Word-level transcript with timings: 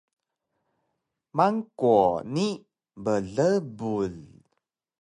mang-kwo 1.37 1.95
ni 2.33 2.45
blbul 3.03 4.15